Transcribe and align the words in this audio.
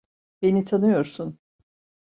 Beni 0.41 0.65
tanıyorsun. 0.65 1.39